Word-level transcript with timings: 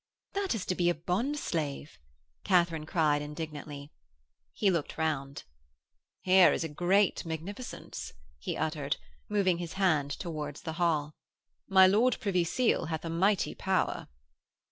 'That 0.33 0.55
is 0.55 0.65
to 0.65 0.73
be 0.73 0.89
a 0.89 0.95
bond 0.95 1.37
slave,' 1.37 1.99
Katharine 2.43 2.87
cried 2.87 3.21
indignantly. 3.21 3.91
He 4.51 4.71
looked 4.71 4.97
round. 4.97 5.43
'Here 6.21 6.51
is 6.51 6.63
a 6.63 6.69
great 6.69 7.23
magnificence,' 7.23 8.11
he 8.39 8.57
uttered, 8.57 8.97
moving 9.29 9.59
his 9.59 9.73
hand 9.73 10.09
towards 10.09 10.61
the 10.61 10.73
hall. 10.81 11.13
'My 11.67 11.85
Lord 11.85 12.19
Privy 12.19 12.43
Seal 12.43 12.85
hath 12.85 13.05
a 13.05 13.11
mighty 13.11 13.53
power.' 13.53 14.07